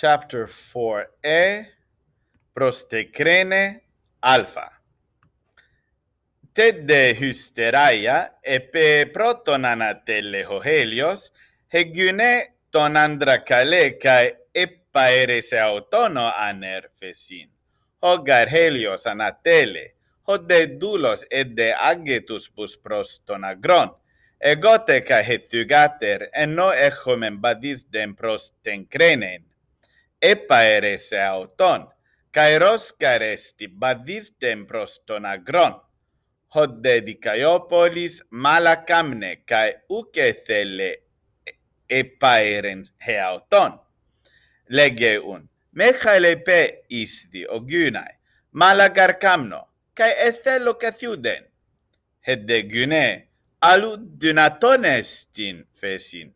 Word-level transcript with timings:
chapter 0.00 0.46
4a 0.72 1.64
προς 2.52 2.86
τεκραίνε 2.86 3.82
α. 4.18 4.44
Τέντε 6.52 7.12
χυστεράια 7.12 8.38
επε 8.40 9.06
πρώτον 9.12 9.64
ανατέλεχο 9.64 10.62
χέλιος, 10.62 11.30
εγγυνέ 11.68 12.54
τον 12.70 12.96
άντρα 12.96 13.38
καλέ 13.38 13.90
καί 13.90 14.30
επαέρεσε 14.52 15.58
αυτόνο 15.58 16.32
ανέρφεσιν. 16.48 17.50
Ο 17.98 18.08
Γαρ 18.08 18.24
γαρχέλιος 18.26 19.04
ανατέλε, 19.04 19.92
ο 20.22 20.38
δε 20.38 20.66
δούλος 20.66 21.22
εδε 21.28 21.74
άγγετους 21.80 22.50
πους 22.54 22.78
προς 22.82 23.20
τον 23.24 23.44
αγρόν, 23.44 24.00
εγώτε 24.38 25.00
καί 25.00 25.24
χεθυγάτερ 25.24 26.20
ενώ 26.30 26.70
έχομεν 26.70 27.36
μπαδίσδεν 27.36 28.14
προς 28.14 28.52
τεν 28.62 28.88
κραίνεν. 28.88 29.44
επαερέσε 30.18 31.18
αυτον, 31.20 31.94
kairos 32.30 32.90
καρέστη 32.96 33.68
μπαδίστεν 33.68 34.64
προς 34.64 35.02
τον 35.04 35.24
αγρόν. 35.24 35.80
Χοντε 36.48 37.00
δικαιόπολης 37.00 38.26
μαλακάμνε, 38.28 39.34
καε 39.44 39.72
ούκε 39.86 40.42
θέλε 40.44 40.92
επαερεν 41.86 42.82
αυτον. 43.32 43.86
Λέγε 44.68 45.18
ούν, 45.18 45.50
μέχαλε 45.70 46.36
πέ 46.36 46.82
ίσδη 46.86 47.44
ο 47.44 47.64
γυναι, 47.66 48.18
μαλακαρκάμνο, 48.50 49.72
καε 49.92 50.10
εθέλω 50.10 50.74
καθιούντεν. 50.74 51.50
Χεντε 52.24 52.56
γυναι, 52.56 53.28
αλλού 53.58 54.14
δυνατόν 54.18 54.84
εστιν 54.84 55.66
φεσιν, 55.72 56.34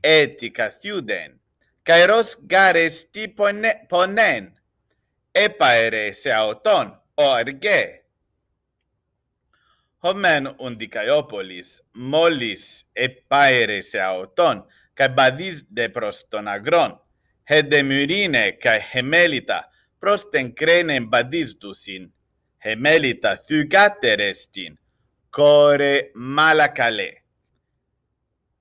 έτη 0.00 0.50
καθιούντεν, 0.50 1.40
kairos 1.88 2.36
gares 2.46 3.08
garesti 3.12 3.28
ponen. 3.88 4.52
Epaere 5.34 6.14
se 6.14 6.32
auton 6.32 6.92
orge. 7.16 8.04
Homen 10.04 10.48
undikaiopolis 10.58 11.80
molis 11.94 12.86
epaere 12.94 13.82
se 13.82 14.00
auton 14.00 14.62
kai 14.94 15.08
badis 15.08 15.64
de 15.76 15.88
prostonagron. 15.88 16.98
Hedemurine 17.50 18.58
kai 18.62 18.80
hemelita 18.92 19.62
prosten 20.00 20.54
crenen 20.54 21.10
badis 21.10 21.56
dusin 21.60 22.12
hemelita 22.64 23.36
thugaterestin 23.36 24.78
core 25.30 26.10
malacale 26.14 27.22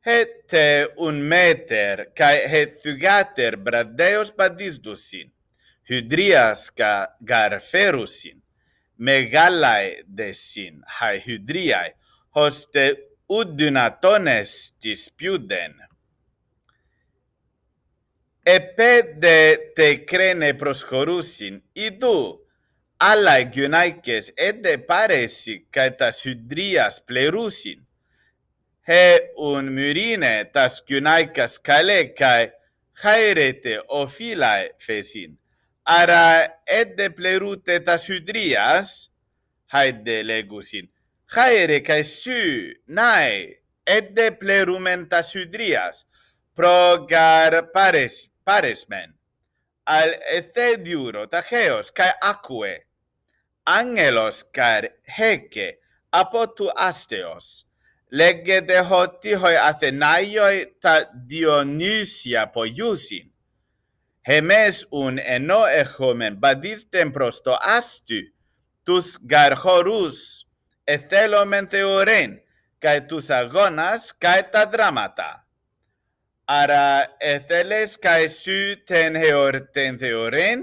Hete 0.00 0.94
un 0.96 1.20
meter, 1.20 2.12
kai 2.16 2.48
hethugater 2.48 3.56
bradeos 3.56 4.30
badisdusin 4.32 5.28
hydrias 5.90 6.70
ka 6.70 7.16
garferusin 7.20 8.40
megalae 8.96 10.02
de 10.06 10.32
sin, 10.34 10.82
hydriae, 11.26 11.94
hoste 12.36 12.84
udunatones 13.28 14.72
tis 14.80 15.08
piuden. 15.10 15.74
te 19.76 19.88
crene 20.06 20.52
τε 20.58 21.62
idu 21.74 22.40
alla 22.98 23.42
gynaikes 23.42 24.32
ed 24.34 24.64
γυναίκες 24.64 24.76
έντε 24.76 24.78
kai 24.78 25.66
κατά 25.70 26.12
hydrias 26.22 27.00
plerusin 27.06 27.89
he 28.90 29.04
un 29.50 29.70
myrine 29.76 30.34
tas 30.54 30.80
kynaikas 30.86 31.58
hairete 31.66 32.52
haerete 33.02 33.74
filae 34.16 34.70
fesin. 34.86 35.36
Ara 35.86 36.48
et 36.66 36.96
de 36.96 37.08
plerute 37.10 37.76
tas 37.86 38.06
hydrias 38.10 39.10
haide 39.72 40.16
legusin 40.30 40.88
haere 41.34 41.78
kai 41.86 42.02
sy 42.02 42.74
nai 42.88 43.54
et 43.86 44.14
de 44.16 44.30
plerumen 44.40 45.06
tas 45.08 45.30
hydrias 45.34 46.04
progar 46.56 47.70
pares 47.74 48.28
paresmen 48.44 49.14
al 49.86 50.14
ethediuro 50.38 51.26
tacheos 51.30 51.90
kai 51.94 52.10
aquae, 52.32 52.76
angelos 53.66 54.42
kar 54.56 54.88
heke 55.06 55.78
apotu 56.12 56.70
asteos. 56.88 57.64
λέγεται 58.10 58.86
ότι 58.90 59.28
οι 59.28 59.36
Αθηνάιοι 59.68 60.76
τα 60.80 61.10
Διονύσια 61.26 62.48
ποιούσιν. 62.50 63.30
Εμέσουν 64.20 65.18
ενώ 65.22 65.64
έχουμε 65.64 66.30
μπαντίστεν 66.30 67.10
προς 67.10 67.42
το 67.42 67.56
άστυ 67.60 68.34
τους 68.82 69.16
γαρχορούς 69.30 70.46
εθέλομεν 70.84 71.68
θεωρήν, 71.68 72.40
καί 72.78 73.02
τους 73.02 73.30
αγώνας 73.30 74.14
καί 74.18 74.42
τα 74.50 74.66
δράματα. 74.66 75.48
Άρα 76.44 77.14
εθέλες 77.18 77.98
καί 77.98 78.26
σου 78.28 78.82
τεν 79.72 79.98
θεωρήν, 79.98 80.60